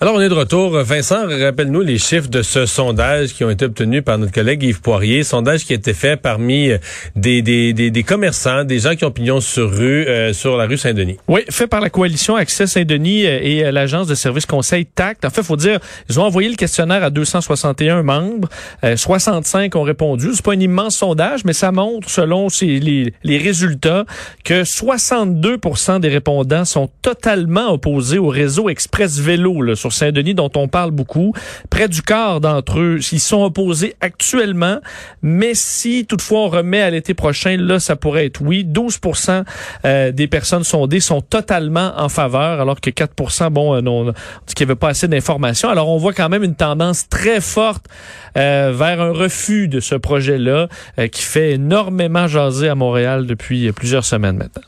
Alors, 0.00 0.14
on 0.14 0.20
est 0.20 0.28
de 0.28 0.34
retour. 0.34 0.80
Vincent, 0.84 1.26
rappelle-nous 1.26 1.80
les 1.80 1.98
chiffres 1.98 2.28
de 2.28 2.42
ce 2.42 2.66
sondage 2.66 3.34
qui 3.34 3.42
ont 3.42 3.50
été 3.50 3.64
obtenus 3.64 4.04
par 4.04 4.16
notre 4.16 4.30
collègue 4.30 4.62
Yves 4.62 4.80
Poirier. 4.80 5.24
Sondage 5.24 5.64
qui 5.64 5.72
a 5.72 5.74
été 5.74 5.92
fait 5.92 6.16
parmi 6.16 6.70
euh, 6.70 6.78
des, 7.16 7.42
des, 7.42 7.72
des, 7.72 7.90
des 7.90 8.02
commerçants, 8.04 8.62
des 8.62 8.78
gens 8.78 8.94
qui 8.94 9.04
ont 9.04 9.10
pignon 9.10 9.40
sur 9.40 9.68
rue, 9.68 10.06
euh, 10.06 10.32
sur 10.32 10.56
la 10.56 10.66
rue 10.66 10.78
Saint-Denis. 10.78 11.16
Oui, 11.26 11.40
fait 11.50 11.66
par 11.66 11.80
la 11.80 11.90
coalition 11.90 12.36
Accès 12.36 12.68
Saint-Denis 12.68 13.26
euh, 13.26 13.40
et 13.42 13.72
l'agence 13.72 14.06
de 14.06 14.14
services 14.14 14.46
conseil 14.46 14.86
TACT. 14.86 15.24
En 15.24 15.30
fait, 15.30 15.42
faut 15.42 15.56
dire, 15.56 15.80
ils 16.08 16.20
ont 16.20 16.22
envoyé 16.22 16.48
le 16.48 16.54
questionnaire 16.54 17.02
à 17.02 17.10
261 17.10 18.04
membres. 18.04 18.48
65 18.94 19.74
ont 19.74 19.82
répondu. 19.82 20.28
C'est 20.32 20.44
pas 20.44 20.52
un 20.52 20.60
immense 20.60 20.94
sondage, 20.94 21.44
mais 21.44 21.52
ça 21.52 21.72
montre, 21.72 22.08
selon 22.08 22.46
les, 22.60 23.12
les 23.24 23.38
résultats, 23.38 24.04
que 24.44 24.62
62% 24.62 25.98
des 25.98 26.08
répondants 26.08 26.64
sont 26.64 26.88
totalement 27.02 27.72
opposés 27.72 28.18
au 28.18 28.28
réseau 28.28 28.68
Express 28.68 29.18
Vélo 29.18 29.60
là, 29.60 29.74
Saint-Denis 29.90 30.34
dont 30.34 30.50
on 30.56 30.68
parle 30.68 30.90
beaucoup. 30.90 31.32
Près 31.70 31.88
du 31.88 32.02
quart 32.02 32.40
d'entre 32.40 32.80
eux, 32.80 32.98
ils 33.12 33.20
sont 33.20 33.42
opposés 33.42 33.94
actuellement, 34.00 34.78
mais 35.22 35.54
si 35.54 36.06
toutefois 36.06 36.40
on 36.40 36.48
remet 36.48 36.80
à 36.80 36.90
l'été 36.90 37.14
prochain, 37.14 37.56
là, 37.56 37.80
ça 37.80 37.96
pourrait 37.96 38.26
être 38.26 38.40
oui. 38.42 38.64
12% 38.64 39.44
euh, 39.84 40.12
des 40.12 40.26
personnes 40.26 40.64
sondées 40.64 41.00
sont 41.00 41.20
totalement 41.20 41.92
en 41.96 42.08
faveur, 42.08 42.60
alors 42.60 42.80
que 42.80 42.90
4% 42.90 43.50
bon, 43.50 43.74
euh, 43.74 43.80
non, 43.80 44.04
dit 44.46 44.54
qu'il 44.54 44.66
n'y 44.66 44.72
avait 44.72 44.78
pas 44.78 44.88
assez 44.88 45.08
d'informations. 45.08 45.68
Alors 45.68 45.88
on 45.88 45.98
voit 45.98 46.12
quand 46.12 46.28
même 46.28 46.44
une 46.44 46.54
tendance 46.54 47.08
très 47.08 47.40
forte 47.40 47.86
euh, 48.36 48.72
vers 48.74 49.00
un 49.00 49.12
refus 49.12 49.68
de 49.68 49.80
ce 49.80 49.94
projet-là 49.94 50.68
qui 51.12 51.22
fait 51.22 51.52
énormément 51.52 52.28
jaser 52.28 52.68
à 52.68 52.74
Montréal 52.74 53.26
depuis 53.26 53.70
plusieurs 53.72 54.04
semaines 54.04 54.36
maintenant. 54.36 54.62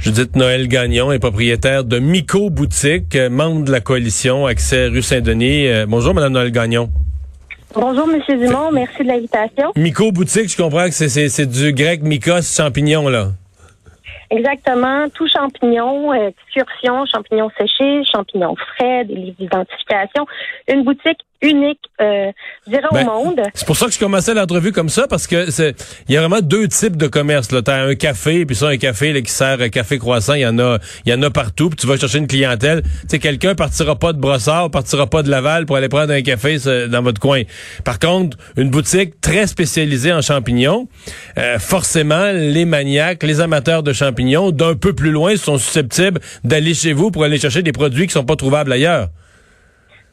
Judith 0.00 0.36
Noël 0.36 0.68
Gagnon 0.68 1.10
est 1.10 1.18
propriétaire 1.18 1.82
de 1.82 1.98
Mico 1.98 2.50
Boutique, 2.50 3.16
euh, 3.16 3.28
membre 3.28 3.64
de 3.64 3.72
la 3.72 3.80
coalition 3.80 4.46
Accès 4.46 4.86
rue 4.86 5.02
Saint-Denis. 5.02 5.66
Euh, 5.66 5.86
bonjour, 5.88 6.14
Madame 6.14 6.34
Noël 6.34 6.52
Gagnon. 6.52 6.88
Bonjour, 7.74 8.06
Monsieur 8.06 8.36
Dumont. 8.36 8.70
Merci 8.70 9.02
de 9.02 9.08
l'invitation. 9.08 9.72
Mico 9.76 10.12
Boutique, 10.12 10.50
je 10.50 10.56
comprends 10.56 10.86
que 10.86 10.92
c'est 10.92 11.46
du 11.46 11.72
grec 11.72 12.02
mycos, 12.02 12.42
champignon, 12.42 13.08
là. 13.08 13.30
Exactement, 14.30 15.08
tout 15.14 15.26
champignon, 15.26 16.12
euh, 16.12 16.28
excursion, 16.28 17.04
champignons 17.06 17.50
séchés, 17.58 18.02
champignons 18.04 18.54
frais, 18.56 19.04
des 19.04 19.14
livres 19.14 19.36
d'identification. 19.38 20.26
Une 20.70 20.84
boutique 20.84 21.18
unique, 21.40 21.80
euh, 22.00 22.32
je 22.66 22.70
dirais 22.72 22.88
au 22.90 22.94
ben, 22.94 23.06
monde. 23.06 23.40
C'est 23.54 23.66
pour 23.66 23.76
ça 23.76 23.86
que 23.86 23.92
je 23.92 23.98
commençais 23.98 24.34
l'entrevue 24.34 24.72
comme 24.72 24.88
ça, 24.88 25.06
parce 25.06 25.26
que 25.26 25.50
c'est 25.50 25.74
il 26.08 26.14
y 26.14 26.16
a 26.16 26.20
vraiment 26.20 26.40
deux 26.40 26.66
types 26.68 26.96
de 26.96 27.06
commerce. 27.06 27.52
Là, 27.52 27.62
t'as 27.62 27.84
un 27.84 27.94
café, 27.94 28.44
puis 28.44 28.56
ça 28.56 28.68
un 28.68 28.76
café 28.76 29.12
là, 29.12 29.20
qui 29.20 29.30
sert 29.30 29.60
un 29.60 29.68
café 29.68 29.98
croissant, 29.98 30.34
il 30.34 30.40
y 30.40 30.46
en 30.46 30.58
a, 30.58 30.78
il 31.06 31.12
y 31.12 31.14
en 31.14 31.22
a 31.22 31.30
partout. 31.30 31.70
Puis 31.70 31.76
tu 31.76 31.86
vas 31.86 31.96
chercher 31.96 32.18
une 32.18 32.26
clientèle. 32.26 32.82
Tu 32.82 32.88
sais, 33.08 33.18
quelqu'un 33.18 33.54
partira 33.54 33.96
pas 33.96 34.12
de 34.12 34.18
Brossard, 34.18 34.70
partira 34.70 35.06
pas 35.06 35.22
de 35.22 35.30
Laval 35.30 35.66
pour 35.66 35.76
aller 35.76 35.88
prendre 35.88 36.12
un 36.12 36.22
café 36.22 36.58
dans 36.88 37.02
votre 37.02 37.20
coin. 37.20 37.42
Par 37.84 37.98
contre, 37.98 38.36
une 38.56 38.70
boutique 38.70 39.20
très 39.20 39.46
spécialisée 39.46 40.12
en 40.12 40.22
champignons, 40.22 40.88
euh, 41.38 41.58
forcément, 41.58 42.32
les 42.32 42.64
maniaques, 42.64 43.22
les 43.22 43.40
amateurs 43.40 43.82
de 43.82 43.92
champignons, 43.92 44.50
d'un 44.50 44.74
peu 44.74 44.92
plus 44.92 45.12
loin, 45.12 45.36
sont 45.36 45.58
susceptibles 45.58 46.20
d'aller 46.42 46.74
chez 46.74 46.92
vous 46.92 47.10
pour 47.10 47.24
aller 47.24 47.38
chercher 47.38 47.62
des 47.62 47.72
produits 47.72 48.06
qui 48.06 48.12
sont 48.12 48.24
pas 48.24 48.36
trouvables 48.36 48.72
ailleurs. 48.72 49.08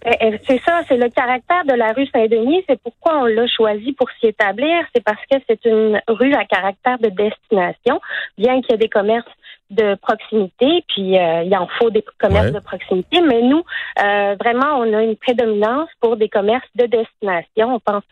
Eh, 0.05 0.17
eh, 0.19 0.39
c'est 0.47 0.61
ça, 0.63 0.81
c'est 0.88 0.97
le 0.97 1.09
caractère 1.09 1.66
de 1.66 1.73
la 1.73 1.91
rue 1.91 2.05
Saint-Denis. 2.07 2.63
C'est 2.69 2.79
pourquoi 2.79 3.21
on 3.21 3.25
l'a 3.25 3.47
choisi 3.47 3.91
pour 3.93 4.07
s'y 4.11 4.27
établir. 4.27 4.83
C'est 4.93 5.03
parce 5.03 5.21
que 5.29 5.38
c'est 5.49 5.66
une 5.66 5.99
rue 6.07 6.33
à 6.33 6.45
caractère 6.45 6.99
de 6.99 7.09
destination, 7.09 7.99
bien 8.38 8.61
qu'il 8.61 8.71
y 8.71 8.73
ait 8.75 8.77
des 8.77 8.89
commerces 8.89 9.25
de 9.71 9.95
proximité, 9.95 10.83
puis 10.88 11.17
euh, 11.17 11.41
il 11.41 11.57
en 11.57 11.67
faut 11.79 11.89
des 11.89 12.05
commerces 12.19 12.51
de 12.51 12.59
proximité, 12.59 13.19
mais 13.21 13.41
nous, 13.41 13.63
euh, 13.99 14.35
vraiment, 14.39 14.77
on 14.77 14.94
a 14.94 15.01
une 15.01 15.15
prédominance 15.15 15.89
pour 15.99 16.17
des 16.17 16.29
commerces 16.29 16.69
de 16.75 16.85
destination. 16.85 17.73
On 17.73 17.79
pense 17.79 18.03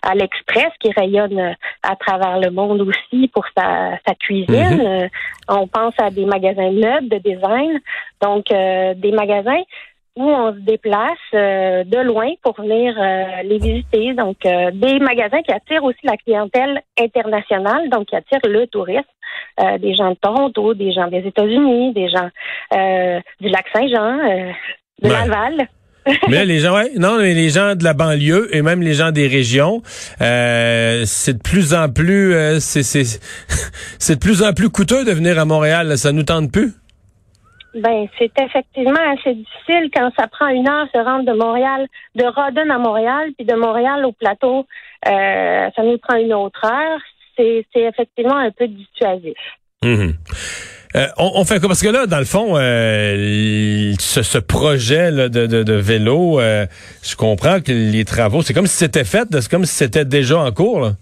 à 0.00 0.14
l'Express 0.14 0.72
qui 0.80 0.90
rayonne 0.92 1.54
à 1.82 1.96
travers 1.96 2.40
le 2.40 2.50
monde 2.50 2.80
aussi 2.80 3.28
pour 3.28 3.44
sa, 3.54 3.98
sa 4.06 4.14
cuisine. 4.14 4.46
Mm-hmm. 4.48 5.10
on 5.48 5.66
pense 5.66 5.92
à 5.98 6.10
des 6.10 6.24
magasins 6.24 6.70
de 6.70 6.80
meubles, 6.80 7.08
de 7.10 7.18
design, 7.18 7.78
donc 8.22 8.46
des 8.48 9.12
magasins 9.12 9.62
où 10.16 10.24
on 10.24 10.54
se 10.54 10.60
déplace 10.60 11.18
euh, 11.34 11.84
de 11.84 11.98
loin 11.98 12.30
pour 12.42 12.58
venir 12.58 12.94
euh, 12.98 13.42
les 13.44 13.58
visiter. 13.58 14.14
Donc, 14.14 14.38
euh, 14.46 14.70
des 14.72 14.98
magasins 14.98 15.42
qui 15.42 15.52
attirent 15.52 15.84
aussi 15.84 16.00
la 16.04 16.16
clientèle 16.16 16.80
internationale, 16.98 17.90
donc 17.90 18.06
qui 18.06 18.16
attirent 18.16 18.40
le 18.48 18.66
tourisme, 18.66 19.02
des 19.80 19.94
gens 19.94 20.10
de 20.10 20.16
Toronto, 20.16 20.74
des 20.74 20.92
gens 20.92 21.08
des 21.08 21.18
États-Unis, 21.26 21.92
des 21.92 22.08
gens 22.08 22.28
du 23.40 23.48
lac 23.48 23.66
Saint-Jean, 23.74 24.18
de 25.02 25.08
Laval. 25.08 25.68
mais 26.28 26.44
les 26.44 26.60
gens, 26.60 26.74
ouais, 26.74 26.92
non, 26.96 27.16
les 27.18 27.48
gens 27.48 27.74
de 27.74 27.82
la 27.82 27.92
banlieue 27.92 28.54
et 28.54 28.62
même 28.62 28.80
les 28.80 28.94
gens 28.94 29.10
des 29.10 29.26
régions, 29.26 29.82
c'est 30.18 31.32
de 31.32 31.42
plus 31.42 31.74
en 31.74 31.90
plus, 31.90 32.34
c'est 32.60 32.82
c'est 33.98 34.14
de 34.14 34.20
plus 34.20 34.42
en 34.42 34.52
plus 34.52 34.70
coûteux 34.70 35.04
de 35.04 35.12
venir 35.12 35.38
à 35.38 35.44
Montréal. 35.44 35.98
Ça 35.98 36.12
nous 36.12 36.22
tente 36.22 36.52
plus. 36.52 36.72
Ben, 37.76 38.06
c'est 38.18 38.32
effectivement 38.40 38.98
assez 39.12 39.34
difficile 39.34 39.90
quand 39.94 40.10
ça 40.18 40.26
prend 40.28 40.48
une 40.48 40.66
heure 40.66 40.86
se 40.94 40.98
rendre 40.98 41.30
de 41.30 41.36
Montréal, 41.36 41.86
de 42.14 42.24
Rodden 42.24 42.70
à 42.70 42.78
Montréal, 42.78 43.30
puis 43.36 43.46
de 43.46 43.54
Montréal 43.54 44.04
au 44.06 44.12
plateau, 44.12 44.66
euh, 45.06 45.68
ça 45.76 45.82
nous 45.82 45.98
prend 45.98 46.16
une 46.16 46.32
autre 46.32 46.64
heure. 46.64 47.00
C'est, 47.36 47.66
effectivement 47.74 48.36
un 48.36 48.50
peu 48.50 48.66
dissuasif. 48.66 49.36
Mhm. 49.84 50.14
Euh, 50.94 51.06
on, 51.18 51.44
fait 51.44 51.60
quoi? 51.60 51.68
Parce 51.68 51.82
que 51.82 51.88
là, 51.88 52.06
dans 52.06 52.18
le 52.18 52.24
fond, 52.24 52.56
euh, 52.56 53.92
ce, 53.98 54.38
projet 54.38 55.12
de, 55.12 55.28
de, 55.28 55.72
vélo, 55.74 56.40
je 56.40 57.16
comprends 57.16 57.60
que 57.60 57.72
les 57.72 58.06
travaux, 58.06 58.40
c'est 58.40 58.54
comme 58.54 58.66
si 58.66 58.76
c'était 58.76 59.04
fait, 59.04 59.28
c'est 59.30 59.50
comme 59.50 59.66
si 59.66 59.74
c'était 59.74 60.06
déjà 60.06 60.38
en 60.38 60.50
cours. 60.52 60.92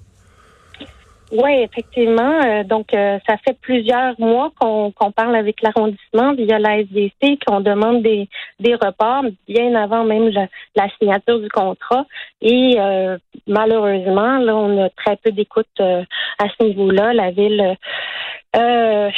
Oui, 1.35 1.51
effectivement. 1.63 2.41
Euh, 2.45 2.63
donc, 2.63 2.95
euh, 2.95 3.19
ça 3.29 3.37
fait 3.39 3.59
plusieurs 3.61 4.15
mois 4.21 4.53
qu'on 4.61 4.93
parle 5.17 5.35
avec 5.35 5.63
l'arrondissement 5.63 6.33
via 6.35 6.61
la 6.61 6.79
SDC, 6.79 7.41
qu'on 7.45 7.61
demande 7.61 8.03
des, 8.03 8.29
des 8.61 8.77
reports, 8.77 9.25
bien 9.49 9.75
avant 9.75 10.05
même 10.05 10.31
la, 10.77 10.89
signature 10.97 11.41
du 11.41 11.49
contrat. 11.49 12.07
Et 12.41 12.77
euh, 12.79 13.19
malheureusement, 13.49 14.39
là, 14.39 14.55
on 14.55 14.85
a 14.85 14.91
très 14.91 15.17
peu 15.17 15.33
d'écoute 15.33 15.81
à 15.81 16.47
ce 16.57 16.65
niveau-là. 16.67 17.13
La 17.13 17.33
ville, 17.33 17.77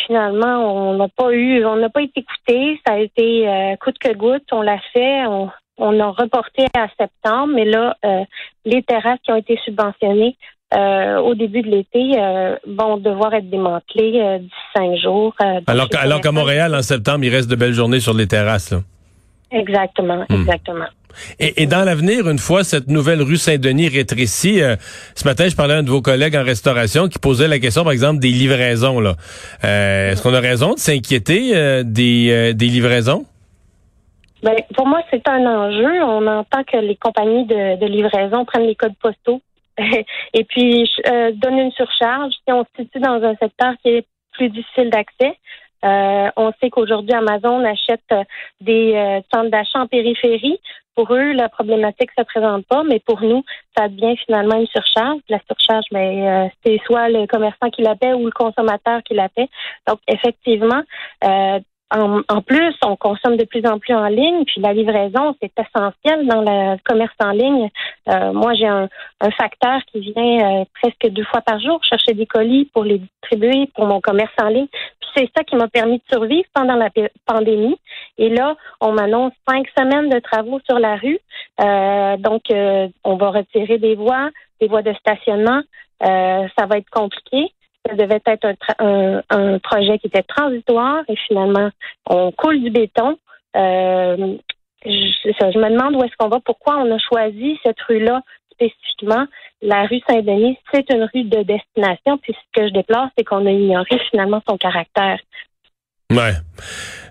finalement, 0.06 0.74
on 0.74 0.94
n'a 0.94 1.08
pas 1.08 1.32
eu, 1.32 1.66
on 1.66 1.76
n'a 1.76 1.90
pas 1.90 2.00
été 2.00 2.20
écouté. 2.20 2.80
Ça 2.86 2.94
a 2.94 2.98
été 2.98 3.76
coûte 3.78 3.98
que 3.98 4.14
goutte. 4.14 4.50
On 4.52 4.62
l'a 4.62 4.78
fait. 4.94 5.26
On, 5.26 5.50
on 5.76 6.00
a 6.00 6.06
reporté 6.06 6.64
à 6.74 6.88
septembre, 6.98 7.52
mais 7.54 7.66
là, 7.66 7.94
les 8.64 8.82
terrasses 8.84 9.20
qui 9.22 9.32
ont 9.32 9.36
été 9.36 9.58
subventionnées 9.66 10.36
euh, 10.74 11.18
au 11.18 11.36
début 11.36 11.62
de 11.62 11.68
l'été 11.68 12.18
euh, 12.18 12.56
vont 12.66 12.96
devoir 12.96 13.32
être 13.34 13.48
démantelés 13.48 14.20
euh, 14.20 14.38
d'ici 14.38 14.52
cinq 14.74 14.96
jours. 14.96 15.32
alors 15.68 15.86
alors 15.96 16.20
qu'à 16.20 16.32
Montréal, 16.32 16.74
en 16.74 16.82
septembre, 16.82 17.22
il 17.22 17.32
reste 17.32 17.48
de 17.48 17.54
belles 17.54 17.72
journées 17.72 18.00
sur 18.00 18.14
les 18.14 18.26
terrasses. 18.26 18.74
Exactement, 19.52 20.24
hmm. 20.28 20.34
exactement. 20.34 20.86
Et, 21.38 21.62
et, 21.62 21.66
dans 21.66 21.84
l'avenir, 21.84 22.28
une 22.28 22.40
fois 22.40 22.64
cette 22.64 22.88
nouvelle 22.88 23.22
rue 23.22 23.36
Saint-Denis 23.36 23.88
rétrécie, 23.88 24.60
ce 25.14 25.24
matin, 25.24 25.48
je 25.48 25.54
parlais 25.54 25.74
à 25.74 25.78
un 25.78 25.82
de 25.84 25.88
vos 25.88 26.02
collègues 26.02 26.36
en 26.36 26.42
restauration 26.42 27.08
qui 27.08 27.20
posait 27.20 27.48
la 27.48 27.60
question, 27.60 27.84
par 27.84 27.92
exemple, 27.92 28.18
des 28.18 28.30
livraisons. 28.30 28.98
Là, 28.98 29.14
est-ce 29.62 30.20
qu'on 30.20 30.34
a 30.34 30.40
raison 30.40 30.74
de 30.74 30.78
s'inquiéter 30.78 31.84
des, 31.84 32.52
des 32.54 32.66
livraisons? 32.66 33.24
Ben, 34.42 34.56
pour 34.74 34.86
moi, 34.86 35.00
c'est 35.10 35.26
un 35.26 35.46
enjeu. 35.46 36.02
On 36.02 36.26
entend 36.26 36.64
que 36.64 36.76
les 36.76 36.96
compagnies 36.96 37.46
de, 37.46 37.80
de 37.80 37.86
livraison 37.86 38.44
prennent 38.44 38.66
les 38.66 38.74
codes 38.74 38.96
postaux 39.00 39.40
et 40.34 40.44
puis 40.44 40.90
euh, 41.08 41.32
donne 41.32 41.58
une 41.58 41.72
surcharge. 41.72 42.32
Si 42.32 42.52
on 42.52 42.64
se 42.64 42.82
situe 42.82 43.00
dans 43.00 43.22
un 43.22 43.34
secteur 43.36 43.74
qui 43.82 43.90
est 43.90 44.06
plus 44.32 44.48
difficile 44.50 44.90
d'accès, 44.90 45.38
euh, 45.84 46.30
on 46.36 46.52
sait 46.60 46.70
qu'aujourd'hui 46.70 47.12
Amazon 47.12 47.64
achète 47.64 48.28
des 48.60 48.94
euh, 48.94 49.20
centres 49.32 49.50
d'achat 49.50 49.80
en 49.80 49.86
périphérie 49.86 50.58
pour 50.96 51.12
eux, 51.12 51.32
la 51.32 51.50
problématique 51.50 52.10
se 52.18 52.24
présente 52.24 52.66
pas, 52.66 52.82
mais 52.82 53.00
pour 53.00 53.20
nous, 53.20 53.44
ça 53.76 53.88
devient 53.88 54.16
finalement 54.24 54.58
une 54.58 54.66
surcharge. 54.66 55.20
La 55.28 55.38
surcharge, 55.46 55.84
ben, 55.92 56.24
euh, 56.26 56.48
c'est 56.64 56.80
soit 56.86 57.10
le 57.10 57.26
commerçant 57.26 57.68
qui 57.68 57.82
la 57.82 57.94
paie 57.94 58.14
ou 58.14 58.24
le 58.24 58.32
consommateur 58.32 59.02
qui 59.02 59.12
la 59.12 59.28
paie. 59.28 59.48
Donc, 59.86 59.98
effectivement, 60.08 60.82
en, 61.90 62.42
plus, 62.42 62.74
on 62.82 62.96
consomme 62.96 63.36
de 63.36 63.44
plus 63.44 63.64
en 63.64 63.78
plus 63.78 63.94
en 63.94 64.06
ligne, 64.06 64.44
puis 64.44 64.60
la 64.60 64.72
livraison, 64.72 65.36
c'est 65.40 65.52
essentiel 65.56 66.26
dans 66.26 66.40
le 66.40 66.76
commerce 66.84 67.14
en 67.20 67.30
ligne. 67.30 67.70
Euh, 68.08 68.32
moi, 68.32 68.54
j'ai 68.54 68.66
un, 68.66 68.88
facteur 69.36 69.80
qui 69.92 70.00
vient 70.00 70.60
euh, 70.60 70.64
presque 70.80 71.12
deux 71.12 71.24
fois 71.24 71.42
par 71.42 71.60
jour 71.60 71.82
chercher 71.84 72.14
des 72.14 72.26
colis 72.26 72.64
pour 72.72 72.84
les 72.84 72.98
distribuer 72.98 73.68
pour 73.74 73.86
mon 73.86 74.00
commerce 74.00 74.32
en 74.40 74.48
ligne. 74.48 74.66
Puis 74.66 75.10
c'est 75.16 75.30
ça 75.36 75.44
qui 75.44 75.56
m'a 75.56 75.68
permis 75.68 75.98
de 75.98 76.04
survivre 76.10 76.48
pendant 76.54 76.74
la 76.74 76.90
pandémie. 77.24 77.76
Et 78.18 78.30
là, 78.30 78.56
on 78.80 78.92
m'annonce 78.92 79.32
cinq 79.48 79.66
semaines 79.78 80.08
de 80.08 80.18
travaux 80.18 80.60
sur 80.68 80.78
la 80.78 80.96
rue. 80.96 81.18
Euh, 81.60 82.16
donc, 82.16 82.42
on 83.04 83.16
va 83.16 83.30
retirer 83.30 83.78
des 83.78 83.94
voies, 83.94 84.30
des 84.60 84.68
voies 84.68 84.82
de 84.82 84.94
stationnement. 84.94 85.60
ça 86.00 86.66
va 86.66 86.78
être 86.78 86.90
compliqué 86.90 87.52
ça 87.88 87.94
devait 87.94 88.22
être 88.26 88.54
un, 88.78 89.58
projet 89.58 89.98
qui 89.98 90.08
était 90.08 90.22
transitoire 90.22 91.02
et 91.08 91.16
finalement, 91.26 91.70
on 92.06 92.32
coule 92.32 92.60
du 92.62 92.70
béton. 92.70 93.18
Euh, 93.56 94.36
je, 94.84 95.58
me 95.58 95.70
demande 95.70 95.96
où 95.96 96.04
est-ce 96.04 96.14
qu'on 96.18 96.28
va, 96.28 96.40
pourquoi 96.44 96.78
on 96.78 96.94
a 96.94 96.98
choisi 96.98 97.58
cette 97.64 97.80
rue-là 97.88 98.20
spécifiquement. 98.52 99.26
La 99.62 99.86
rue 99.86 100.00
Saint-Denis, 100.08 100.58
c'est 100.72 100.90
une 100.90 101.08
rue 101.14 101.24
de 101.24 101.42
destination. 101.42 102.18
Puis 102.18 102.34
ce 102.34 102.60
que 102.60 102.68
je 102.68 102.72
déplore, 102.72 103.08
c'est 103.16 103.24
qu'on 103.24 103.46
a 103.46 103.50
ignoré 103.50 103.98
finalement 104.10 104.42
son 104.48 104.56
caractère. 104.56 105.18
Ouais. 106.10 106.32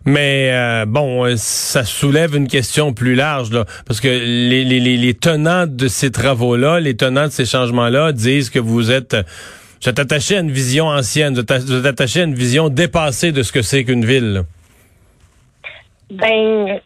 Mais 0.06 0.52
euh, 0.54 0.86
bon, 0.86 1.36
ça 1.36 1.84
soulève 1.84 2.36
une 2.36 2.48
question 2.48 2.94
plus 2.94 3.16
large, 3.16 3.52
là, 3.52 3.66
parce 3.88 4.00
que 4.00 4.08
les, 4.08 4.64
les, 4.64 4.80
les 4.80 5.14
tenants 5.16 5.66
de 5.68 5.88
ces 5.88 6.12
travaux-là, 6.12 6.80
les 6.80 6.96
tenants 6.96 7.26
de 7.26 7.32
ces 7.32 7.46
changements-là 7.46 8.12
disent 8.12 8.50
que 8.50 8.60
vous 8.60 8.92
êtes 8.92 9.16
vous 9.86 9.92
êtes 9.92 10.00
attaché 10.00 10.38
à 10.38 10.40
une 10.40 10.50
vision 10.50 10.88
ancienne, 10.88 11.36
vous 11.36 11.42
êtes 11.42 11.86
attaché 11.86 12.22
à 12.22 12.24
une 12.24 12.34
vision 12.34 12.70
dépassée 12.70 13.32
de 13.32 13.44
ce 13.44 13.52
que 13.52 13.62
c'est 13.62 13.84
qu'une 13.84 14.04
ville. 14.04 14.42
Ben, 16.10 16.80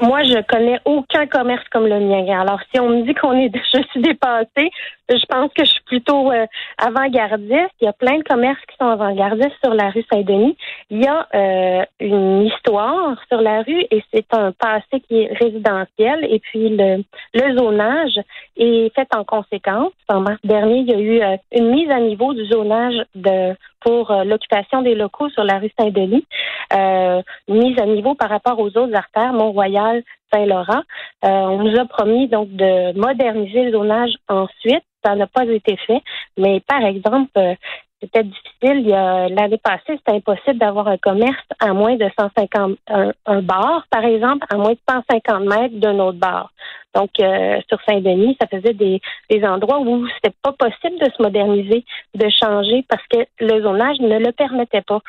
moi, 0.00 0.24
je 0.24 0.42
connais 0.48 0.80
aucun 0.84 1.26
commerce 1.26 1.62
comme 1.70 1.86
le 1.86 2.00
mien. 2.00 2.40
Alors, 2.40 2.58
si 2.72 2.80
on 2.80 2.88
me 2.88 3.02
dit 3.02 3.14
qu'on 3.14 3.34
est, 3.34 3.52
je 3.74 3.82
suis 3.90 4.02
dépassée, 4.02 4.70
je 5.08 5.26
pense 5.28 5.52
que 5.52 5.64
je 5.64 5.70
suis 5.70 5.82
plutôt 5.84 6.32
euh, 6.32 6.46
avant-gardiste. 6.78 7.74
Il 7.80 7.84
y 7.84 7.88
a 7.88 7.92
plein 7.92 8.18
de 8.18 8.22
commerces 8.22 8.60
qui 8.68 8.76
sont 8.80 8.88
avant-gardistes 8.88 9.56
sur 9.62 9.74
la 9.74 9.90
rue 9.90 10.04
Saint-Denis. 10.10 10.56
Il 10.90 11.02
y 11.02 11.06
a 11.06 11.28
euh, 11.34 11.84
une 12.00 12.46
histoire 12.46 13.16
sur 13.28 13.40
la 13.40 13.62
rue 13.62 13.84
et 13.90 14.02
c'est 14.12 14.26
un 14.32 14.52
passé 14.52 15.00
qui 15.06 15.22
est 15.22 15.32
résidentiel. 15.34 16.24
Et 16.28 16.38
puis 16.38 16.70
le, 16.70 17.04
le 17.34 17.56
zonage 17.56 18.18
est 18.60 18.94
fait 18.94 19.08
en 19.14 19.24
conséquence. 19.24 19.92
En 20.08 20.20
mars 20.20 20.38
dernier, 20.44 20.78
il 20.78 20.90
y 20.90 20.94
a 20.94 20.98
eu 20.98 21.20
euh, 21.20 21.36
une 21.52 21.70
mise 21.70 21.90
à 21.90 21.98
niveau 21.98 22.34
du 22.34 22.46
zonage 22.46 23.02
de 23.14 23.54
pour 23.80 24.12
l'occupation 24.26 24.82
des 24.82 24.94
locaux 24.94 25.30
sur 25.30 25.42
la 25.42 25.58
rue 25.58 25.70
Saint-Denis, 25.78 26.26
euh, 26.74 27.22
mise 27.48 27.80
à 27.80 27.86
niveau 27.86 28.14
par 28.14 28.28
rapport 28.28 28.58
aux 28.58 28.68
autres 28.76 28.94
artères, 28.94 29.32
Mont-Royal, 29.32 30.02
Saint-Laurent. 30.30 30.82
on 31.22 31.64
nous 31.64 31.80
a 31.80 31.86
promis 31.86 32.28
donc 32.28 32.50
de 32.50 32.92
moderniser 32.92 33.64
le 33.64 33.72
zonage 33.72 34.12
ensuite 34.28 34.84
ça 35.04 35.14
n'a 35.14 35.26
pas 35.26 35.44
été 35.44 35.76
fait. 35.76 36.02
Mais 36.36 36.60
par 36.60 36.82
exemple, 36.84 37.30
euh, 37.36 37.54
c'était 38.00 38.24
difficile. 38.24 38.88
L'année 38.88 39.58
passée, 39.62 39.98
c'était 39.98 40.16
impossible 40.16 40.58
d'avoir 40.58 40.88
un 40.88 40.96
commerce 40.98 41.44
à 41.58 41.72
moins 41.72 41.96
de 41.96 42.08
150, 42.18 42.78
un, 42.88 43.42
bar, 43.42 43.84
par 43.90 44.04
exemple, 44.04 44.46
à 44.50 44.56
moins 44.56 44.72
de 44.72 44.78
150 44.88 45.44
mètres 45.44 45.76
d'un 45.76 45.98
autre 45.98 46.18
bar. 46.18 46.52
Donc, 46.94 47.10
euh, 47.20 47.60
sur 47.68 47.78
Saint-Denis, 47.86 48.36
ça 48.40 48.48
faisait 48.48 48.74
des, 48.74 49.00
des 49.30 49.44
endroits 49.44 49.80
où 49.80 50.08
c'était 50.08 50.34
pas 50.42 50.52
possible 50.52 50.98
de 50.98 51.10
se 51.16 51.22
moderniser, 51.22 51.84
de 52.14 52.28
changer, 52.30 52.84
parce 52.88 53.06
que 53.08 53.18
le 53.38 53.62
zonage 53.62 54.00
ne 54.00 54.18
le 54.18 54.32
permettait 54.32 54.82
pas. 54.82 55.00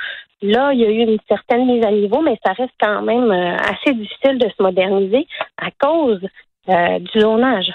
Là, 0.43 0.73
il 0.73 0.79
y 0.79 0.85
a 0.85 0.89
eu 0.89 0.99
une 0.99 1.17
certaine 1.27 1.65
mise 1.65 1.83
à 1.83 1.91
niveau, 1.91 2.21
mais 2.21 2.38
ça 2.45 2.53
reste 2.53 2.73
quand 2.79 3.01
même 3.01 3.31
euh, 3.31 3.55
assez 3.55 3.93
difficile 3.95 4.38
de 4.38 4.49
se 4.49 4.61
moderniser 4.61 5.27
à 5.57 5.69
cause 5.79 6.21
du 6.67 7.19
zonage. 7.19 7.71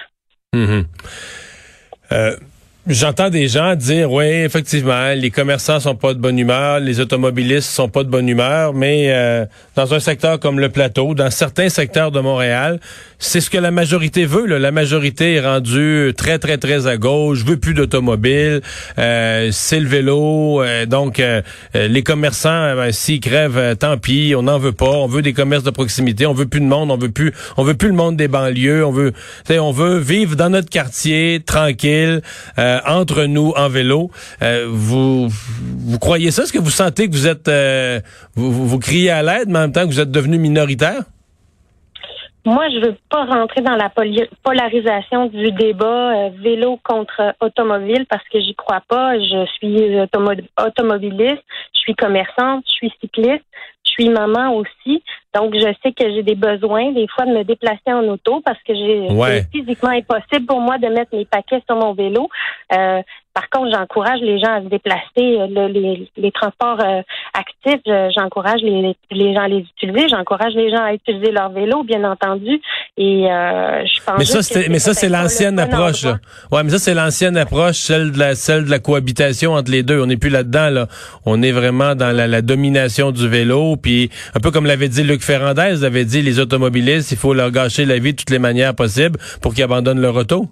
Mm-hmm. 0.54 0.84
Euh, 2.12 2.36
J'entends 2.88 3.30
des 3.30 3.48
gens 3.48 3.74
dire, 3.74 4.12
oui, 4.12 4.26
effectivement, 4.26 5.12
les 5.12 5.32
commerçants 5.32 5.80
sont 5.80 5.96
pas 5.96 6.14
de 6.14 6.20
bonne 6.20 6.38
humeur, 6.38 6.78
les 6.78 7.00
automobilistes 7.00 7.68
sont 7.68 7.88
pas 7.88 8.04
de 8.04 8.08
bonne 8.08 8.28
humeur, 8.28 8.74
mais 8.74 9.06
euh, 9.08 9.44
dans 9.74 9.92
un 9.92 9.98
secteur 9.98 10.38
comme 10.38 10.60
le 10.60 10.68
plateau, 10.68 11.12
dans 11.12 11.32
certains 11.32 11.68
secteurs 11.68 12.12
de 12.12 12.20
Montréal, 12.20 12.78
c'est 13.18 13.40
ce 13.40 13.50
que 13.50 13.58
la 13.58 13.70
majorité 13.70 14.24
veut. 14.26 14.46
La 14.46 14.70
majorité 14.70 15.34
est 15.34 15.40
rendue 15.40 16.12
très, 16.16 16.38
très, 16.38 16.58
très 16.58 16.86
à 16.86 16.96
gauche, 16.96 17.44
veut 17.44 17.56
plus 17.56 17.74
d'automobiles, 17.74 18.60
euh, 18.98 19.48
c'est 19.52 19.80
le 19.80 19.88
vélo. 19.88 20.62
Euh, 20.62 20.86
donc, 20.86 21.22
les 21.74 22.02
commerçants, 22.02 22.74
ben, 22.76 22.92
s'ils 22.92 23.20
crèvent, 23.20 23.76
tant 23.76 23.98
pis, 23.98 24.34
on 24.36 24.42
n'en 24.42 24.58
veut 24.58 24.72
pas. 24.72 24.86
On 24.86 25.06
veut 25.06 25.22
des 25.22 25.32
commerces 25.32 25.64
de 25.64 25.70
proximité, 25.70 26.26
on 26.26 26.34
veut 26.34 26.46
plus 26.46 26.60
de 26.60 26.66
monde, 26.66 26.90
on 26.90 26.96
veut 26.96 27.10
plus, 27.10 27.32
on 27.56 27.64
veut 27.64 27.74
plus 27.74 27.88
le 27.88 27.94
monde 27.94 28.16
des 28.16 28.28
banlieues. 28.28 28.84
On 28.84 28.92
veut, 28.92 29.12
on 29.50 29.72
veut 29.72 29.98
vivre 29.98 30.36
dans 30.36 30.50
notre 30.50 30.68
quartier 30.68 31.42
tranquille. 31.44 32.22
Euh, 32.58 32.80
entre 32.86 33.24
nous 33.24 33.52
en 33.56 33.68
vélo. 33.68 34.10
Euh, 34.42 34.66
vous 34.68 35.28
vous 35.28 35.98
croyez 35.98 36.30
ça? 36.30 36.42
Est-ce 36.42 36.52
que 36.52 36.58
vous 36.58 36.70
sentez 36.70 37.08
que 37.08 37.14
vous 37.14 37.26
êtes 37.26 37.48
euh, 37.48 38.00
vous, 38.34 38.66
vous, 38.66 38.78
criez 38.78 39.10
à 39.10 39.22
l'aide, 39.22 39.48
mais 39.48 39.58
en 39.58 39.62
même 39.62 39.72
temps 39.72 39.82
que 39.82 39.92
vous 39.92 40.00
êtes 40.00 40.10
devenu 40.10 40.38
minoritaire? 40.38 41.02
Moi, 42.46 42.68
je 42.68 42.78
veux 42.78 42.96
pas 43.10 43.24
rentrer 43.24 43.60
dans 43.60 43.74
la 43.74 43.90
polarisation 44.44 45.26
du 45.26 45.50
débat 45.50 46.28
vélo 46.28 46.78
contre 46.84 47.34
automobile 47.40 48.06
parce 48.08 48.22
que 48.28 48.38
j'y 48.40 48.54
crois 48.54 48.82
pas. 48.88 49.18
Je 49.18 49.46
suis 49.56 50.00
automobiliste, 50.56 51.42
je 51.74 51.80
suis 51.80 51.96
commerçante, 51.96 52.62
je 52.68 52.72
suis 52.72 52.92
cycliste, 53.00 53.44
je 53.84 53.90
suis 53.90 54.08
maman 54.10 54.54
aussi. 54.54 55.02
Donc, 55.34 55.54
je 55.54 55.74
sais 55.82 55.92
que 55.92 56.08
j'ai 56.14 56.22
des 56.22 56.36
besoins, 56.36 56.92
des 56.92 57.08
fois, 57.08 57.24
de 57.26 57.32
me 57.32 57.42
déplacer 57.42 57.88
en 57.88 58.04
auto 58.04 58.40
parce 58.44 58.62
que 58.62 58.74
j'ai 58.74 59.08
c'est 59.08 59.50
physiquement 59.50 59.90
impossible 59.90 60.46
pour 60.46 60.60
moi 60.60 60.78
de 60.78 60.86
mettre 60.86 61.16
mes 61.16 61.24
paquets 61.24 61.62
sur 61.66 61.74
mon 61.74 61.94
vélo. 61.94 62.28
Euh, 62.72 63.02
par 63.36 63.50
contre, 63.50 63.70
j'encourage 63.70 64.20
les 64.22 64.38
gens 64.38 64.50
à 64.50 64.62
se 64.62 64.68
déplacer. 64.68 65.02
Euh, 65.18 65.68
les, 66.16 66.32
transports 66.32 66.80
euh, 66.80 67.02
actifs, 67.34 67.82
j'encourage 68.16 68.62
les, 68.62 68.94
gens 69.34 69.42
à 69.42 69.48
les 69.48 69.58
utiliser. 69.58 70.08
J'encourage 70.08 70.54
les 70.54 70.70
gens 70.70 70.82
à 70.82 70.94
utiliser 70.94 71.32
leur 71.32 71.50
vélo, 71.50 71.84
bien 71.84 72.02
entendu. 72.04 72.62
Et 72.96 73.24
je 73.26 74.04
pense. 74.06 74.18
Mais 74.18 74.24
ça, 74.24 74.60
mais 74.70 74.78
ça, 74.78 74.94
c'est 74.94 75.10
l'ancienne 75.10 75.58
approche. 75.58 76.06
Ouais, 76.50 76.62
mais 76.64 76.70
ça, 76.70 76.78
c'est 76.78 76.94
l'ancienne 76.94 77.36
approche, 77.36 77.76
celle 77.76 78.12
de 78.12 78.18
la 78.18 78.34
celle 78.34 78.64
de 78.64 78.70
la 78.70 78.78
cohabitation 78.78 79.52
entre 79.52 79.70
les 79.70 79.82
deux. 79.82 80.00
On 80.00 80.06
n'est 80.06 80.16
plus 80.16 80.30
là-dedans. 80.30 80.70
Là, 80.70 80.86
on 81.26 81.42
est 81.42 81.52
vraiment 81.52 81.94
dans 81.94 82.16
la, 82.16 82.26
la 82.26 82.40
domination 82.40 83.10
du 83.10 83.28
vélo. 83.28 83.76
Puis 83.76 84.10
un 84.34 84.40
peu 84.40 84.50
comme 84.50 84.64
l'avait 84.64 84.88
dit 84.88 85.02
Luc 85.02 85.22
Ferrandez 85.22 85.84
avait 85.84 86.06
dit 86.06 86.22
les 86.22 86.40
automobilistes, 86.40 87.12
il 87.12 87.18
faut 87.18 87.34
leur 87.34 87.50
gâcher 87.50 87.84
la 87.84 87.98
vie 87.98 88.12
de 88.12 88.16
toutes 88.16 88.30
les 88.30 88.38
manières 88.38 88.74
possibles 88.74 89.18
pour 89.42 89.52
qu'ils 89.52 89.64
abandonnent 89.64 90.00
leur 90.00 90.16
auto. 90.16 90.46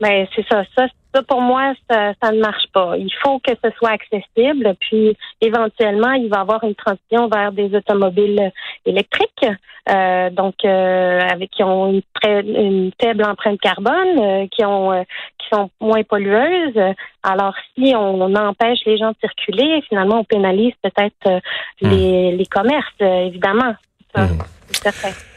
Ben, 0.00 0.26
c'est 0.34 0.44
ça. 0.48 0.64
Ça, 0.76 0.86
pour 1.20 1.40
moi, 1.40 1.74
ça, 1.90 2.32
ne 2.32 2.40
marche 2.40 2.66
pas. 2.72 2.96
Il 2.96 3.12
faut 3.22 3.38
que 3.38 3.52
ce 3.62 3.70
soit 3.76 3.90
accessible, 3.90 4.74
puis 4.80 5.16
éventuellement, 5.40 6.12
il 6.12 6.28
va 6.28 6.38
y 6.38 6.40
avoir 6.40 6.64
une 6.64 6.74
transition 6.74 7.28
vers 7.28 7.52
des 7.52 7.74
automobiles 7.74 8.50
électriques, 8.86 9.46
euh, 9.90 10.30
donc 10.30 10.54
euh, 10.64 11.20
avec 11.20 11.50
qui 11.50 11.62
ont 11.62 11.92
une, 11.92 12.02
très, 12.14 12.40
une 12.40 12.92
faible 13.00 13.24
empreinte 13.24 13.60
carbone, 13.60 14.18
euh, 14.18 14.46
qui 14.50 14.64
ont 14.64 15.04
qui 15.38 15.48
sont 15.52 15.70
moins 15.80 16.02
pollueuses. 16.02 16.94
Alors, 17.22 17.54
si 17.74 17.92
on, 17.94 18.34
empêche 18.34 18.78
les 18.86 18.96
gens 18.96 19.10
de 19.10 19.16
circuler, 19.20 19.82
finalement, 19.88 20.20
on 20.20 20.24
pénalise 20.24 20.72
peut-être 20.82 21.40
hmm. 21.82 21.88
les, 21.88 22.36
les 22.36 22.46
commerces, 22.46 23.00
évidemment. 23.00 23.74
Ça, 24.14 24.22
mmh. 24.22 24.38
C'est 24.68 24.90
certain. 24.90 25.31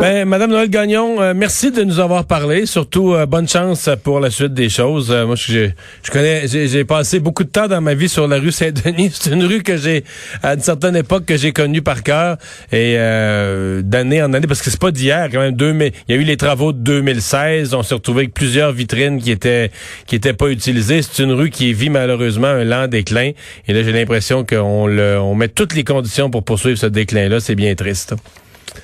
Ben, 0.00 0.28
Madame 0.28 0.50
Noël 0.50 0.68
Gagnon, 0.68 1.22
euh, 1.22 1.32
merci 1.34 1.70
de 1.70 1.82
nous 1.82 2.00
avoir 2.00 2.26
parlé. 2.26 2.66
Surtout, 2.66 3.14
euh, 3.14 3.24
bonne 3.24 3.48
chance 3.48 3.88
pour 4.04 4.20
la 4.20 4.30
suite 4.30 4.52
des 4.52 4.68
choses. 4.68 5.10
Euh, 5.10 5.24
moi, 5.24 5.36
je, 5.36 5.70
connais, 6.12 6.46
j'ai 6.46 6.84
passé 6.84 7.18
beaucoup 7.18 7.44
de 7.44 7.48
temps 7.48 7.66
dans 7.66 7.80
ma 7.80 7.94
vie 7.94 8.08
sur 8.08 8.28
la 8.28 8.38
rue 8.38 8.52
Saint-Denis. 8.52 9.10
C'est 9.14 9.30
une 9.30 9.44
rue 9.44 9.62
que 9.62 9.78
j'ai, 9.78 10.04
à 10.42 10.52
une 10.54 10.60
certaine 10.60 10.96
époque, 10.96 11.24
que 11.24 11.38
j'ai 11.38 11.52
connue 11.52 11.80
par 11.80 12.02
cœur 12.02 12.36
et 12.72 12.96
d'année 13.82 14.22
en 14.22 14.34
année, 14.34 14.46
parce 14.46 14.60
que 14.60 14.70
c'est 14.70 14.80
pas 14.80 14.90
d'hier 14.90 15.28
quand 15.32 15.40
même. 15.40 15.56
il 16.08 16.14
y 16.14 16.18
a 16.18 16.20
eu 16.20 16.24
les 16.24 16.36
travaux 16.36 16.72
de 16.72 16.78
2016. 16.78 17.72
On 17.74 17.82
s'est 17.82 17.94
retrouvé 17.94 18.22
avec 18.22 18.34
plusieurs 18.34 18.72
vitrines 18.72 19.20
qui 19.20 19.30
étaient 19.30 19.70
qui 20.06 20.14
étaient 20.14 20.34
pas 20.34 20.48
utilisées. 20.48 21.00
C'est 21.02 21.22
une 21.22 21.32
rue 21.32 21.50
qui 21.50 21.72
vit 21.72 21.90
malheureusement 21.90 22.48
un 22.48 22.64
lent 22.64 22.86
déclin. 22.86 23.32
Et 23.66 23.72
là, 23.72 23.82
j'ai 23.82 23.92
l'impression 23.92 24.44
qu'on 24.44 24.88
on 24.98 25.34
met 25.34 25.48
toutes 25.48 25.74
les 25.74 25.84
conditions 25.84 26.30
pour 26.30 26.44
poursuivre 26.44 26.78
ce 26.78 26.86
déclin-là. 26.86 27.40
C'est 27.40 27.54
bien 27.54 27.74
triste. 27.74 28.14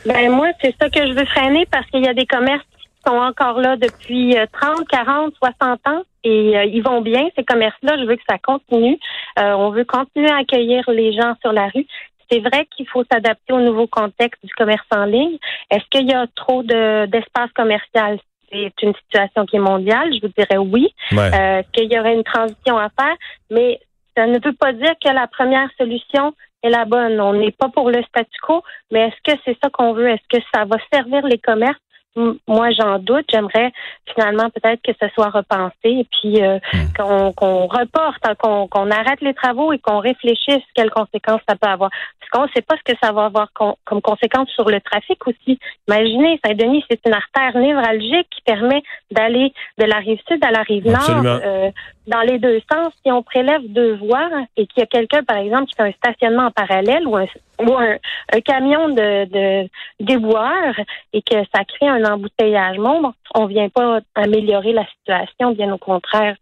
Ben 0.06 0.30
moi, 0.30 0.48
c'est 0.60 0.74
ça 0.80 0.88
que 0.88 1.06
je 1.06 1.12
veux 1.12 1.24
freiner 1.26 1.66
parce 1.70 1.86
qu'il 1.86 2.04
y 2.04 2.08
a 2.08 2.14
des 2.14 2.26
commerces 2.26 2.64
qui 2.78 2.88
sont 3.06 3.16
encore 3.16 3.60
là 3.60 3.76
depuis 3.76 4.36
30, 4.52 4.86
40, 4.88 5.34
60 5.40 5.80
ans 5.88 6.02
et 6.24 6.56
euh, 6.56 6.64
ils 6.64 6.82
vont 6.82 7.00
bien, 7.00 7.28
ces 7.36 7.44
commerces-là. 7.44 7.98
Je 7.98 8.04
veux 8.04 8.16
que 8.16 8.22
ça 8.28 8.38
continue. 8.38 8.98
Euh, 9.38 9.52
on 9.52 9.70
veut 9.70 9.84
continuer 9.84 10.30
à 10.30 10.38
accueillir 10.38 10.88
les 10.90 11.12
gens 11.12 11.34
sur 11.40 11.52
la 11.52 11.68
rue. 11.68 11.86
c'est 12.30 12.40
vrai 12.40 12.66
qu'il 12.74 12.88
faut 12.88 13.04
s'adapter 13.10 13.52
au 13.52 13.60
nouveau 13.60 13.86
contexte 13.86 14.44
du 14.44 14.52
commerce 14.54 14.86
en 14.94 15.04
ligne. 15.04 15.38
Est-ce 15.70 15.84
qu'il 15.90 16.08
y 16.08 16.14
a 16.14 16.26
trop 16.34 16.62
de 16.62 17.06
d'espace 17.06 17.50
commercial? 17.54 18.18
C'est 18.50 18.72
une 18.82 18.94
situation 18.94 19.46
qui 19.46 19.56
est 19.56 19.60
mondiale, 19.60 20.12
je 20.14 20.20
vous 20.26 20.32
dirais 20.36 20.58
oui. 20.58 20.94
Ouais. 21.12 21.30
Euh, 21.34 21.62
qu'il 21.72 21.92
y 21.92 21.98
aurait 21.98 22.14
une 22.14 22.24
transition 22.24 22.76
à 22.78 22.88
faire, 22.90 23.16
mais 23.50 23.80
ça 24.16 24.26
ne 24.26 24.38
veut 24.44 24.54
pas 24.54 24.72
dire 24.72 24.94
que 25.02 25.08
la 25.10 25.26
première 25.26 25.70
solution 25.78 26.34
est 26.62 26.70
la 26.70 26.84
bonne. 26.84 27.20
On 27.20 27.32
n'est 27.32 27.52
pas 27.52 27.68
pour 27.68 27.90
le 27.90 28.02
statu 28.02 28.38
quo, 28.42 28.62
mais 28.90 29.08
est-ce 29.08 29.32
que 29.32 29.38
c'est 29.44 29.56
ça 29.62 29.70
qu'on 29.70 29.92
veut? 29.94 30.08
Est-ce 30.08 30.38
que 30.38 30.42
ça 30.54 30.64
va 30.64 30.76
servir 30.92 31.26
les 31.26 31.38
commerces? 31.38 31.80
Moi, 32.14 32.70
j'en 32.72 32.98
doute. 32.98 33.24
J'aimerais 33.30 33.72
finalement 34.12 34.50
peut-être 34.50 34.82
que 34.82 34.92
ce 35.00 35.08
soit 35.14 35.30
repensé 35.30 35.72
et 35.84 36.06
puis 36.10 36.42
euh, 36.42 36.58
qu'on 36.96 37.32
qu'on 37.32 37.66
reporte, 37.66 38.18
hein, 38.24 38.34
qu'on 38.38 38.66
qu'on 38.68 38.90
arrête 38.90 39.20
les 39.22 39.32
travaux 39.34 39.72
et 39.72 39.78
qu'on 39.78 39.98
réfléchisse 39.98 40.62
quelles 40.74 40.90
conséquences 40.90 41.40
ça 41.48 41.56
peut 41.56 41.68
avoir. 41.68 41.90
Parce 42.20 42.30
qu'on 42.30 42.42
ne 42.42 42.52
sait 42.54 42.62
pas 42.62 42.76
ce 42.76 42.92
que 42.92 42.98
ça 43.02 43.12
va 43.12 43.24
avoir 43.26 43.48
con- 43.54 43.76
comme 43.84 44.02
conséquence 44.02 44.48
sur 44.50 44.68
le 44.68 44.80
trafic 44.80 45.26
aussi. 45.26 45.58
Imaginez, 45.88 46.38
Saint-Denis, 46.44 46.84
c'est 46.90 47.00
une 47.06 47.14
artère 47.14 47.58
névralgique 47.58 48.28
qui 48.30 48.42
permet 48.42 48.82
d'aller 49.10 49.52
de 49.78 49.84
la 49.84 49.96
rive 49.96 50.20
sud 50.28 50.44
à 50.44 50.50
la 50.50 50.62
rive 50.62 50.86
nord 50.86 51.00
euh, 51.44 51.70
dans 52.06 52.20
les 52.20 52.38
deux 52.38 52.60
sens. 52.70 52.92
Si 53.04 53.10
on 53.10 53.22
prélève 53.22 53.62
deux 53.68 53.94
voies 53.96 54.28
et 54.56 54.66
qu'il 54.66 54.80
y 54.80 54.82
a 54.82 54.86
quelqu'un, 54.86 55.22
par 55.22 55.38
exemple, 55.38 55.66
qui 55.66 55.76
fait 55.76 55.88
un 55.88 55.92
stationnement 55.92 56.46
en 56.46 56.50
parallèle 56.50 57.06
ou 57.06 57.16
un, 57.16 57.26
ou 57.60 57.76
un, 57.76 57.96
un 58.32 58.40
camion 58.40 58.88
de, 58.88 59.26
de 59.26 59.68
déboueur 60.00 60.74
et 61.12 61.22
que 61.22 61.36
ça 61.54 61.64
crée 61.64 61.88
un 61.88 62.04
embouteillage, 62.04 62.76
bon, 62.76 63.12
on 63.34 63.46
vient 63.46 63.68
pas 63.68 64.00
améliorer 64.14 64.72
la 64.72 64.86
situation, 64.86 65.52
bien 65.52 65.72
au 65.72 65.78
contraire. 65.78 66.36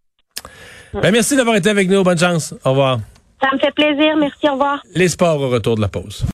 Ben, 0.92 1.12
merci 1.12 1.36
d'avoir 1.36 1.56
été 1.56 1.70
avec 1.70 1.88
nous. 1.88 2.02
Bonne 2.02 2.18
chance. 2.18 2.54
Au 2.64 2.70
revoir. 2.70 2.98
Ça 3.42 3.48
me 3.52 3.58
fait 3.58 3.72
plaisir. 3.72 4.16
Merci. 4.16 4.48
Au 4.48 4.52
revoir. 4.52 4.82
Les 4.94 5.08
sports 5.08 5.40
au 5.40 5.48
retour 5.48 5.76
de 5.76 5.80
la 5.80 5.88
pause. 5.88 6.24